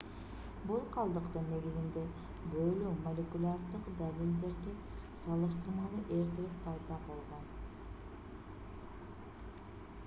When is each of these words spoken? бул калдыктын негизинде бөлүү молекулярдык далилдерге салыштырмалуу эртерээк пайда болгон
бул 0.69 0.85
калдыктын 0.93 1.43
негизинде 1.49 2.05
бөлүү 2.53 2.93
молекулярдык 3.03 3.91
далилдерге 4.01 4.73
салыштырмалуу 5.27 6.01
эртерээк 6.21 6.57
пайда 6.67 6.99
болгон 7.07 7.49